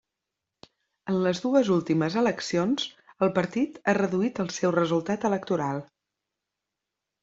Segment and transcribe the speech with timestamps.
[1.13, 2.89] En les dues últimes eleccions,
[3.29, 5.89] el partit ha reduït el seu resultat electoral.